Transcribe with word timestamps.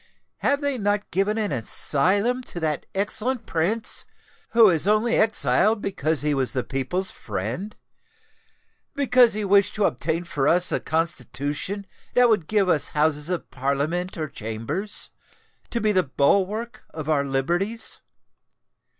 "Have 0.37 0.61
they 0.61 0.79
not 0.79 1.11
given 1.11 1.37
an 1.37 1.51
asylum 1.51 2.41
to 2.45 2.59
that 2.59 2.87
excellent 2.95 3.45
Prince 3.45 4.05
who 4.49 4.67
is 4.67 4.87
only 4.87 5.13
exiled 5.15 5.79
because 5.79 6.23
he 6.23 6.33
was 6.33 6.53
the 6.53 6.63
people's 6.63 7.11
friend—because 7.11 9.33
he 9.35 9.45
wished 9.45 9.75
to 9.75 9.83
obtain 9.85 10.23
for 10.23 10.47
us 10.47 10.71
a 10.71 10.79
Constitution 10.79 11.85
that 12.15 12.29
would 12.29 12.47
give 12.47 12.67
us 12.67 12.87
Houses 12.87 13.29
of 13.29 13.51
Parliament 13.51 14.17
or 14.17 14.27
Chambers, 14.27 15.11
to 15.69 15.79
be 15.79 15.91
the 15.91 16.01
bulwark 16.01 16.83
of 16.89 17.07
our 17.07 17.23
liberties? 17.23 18.01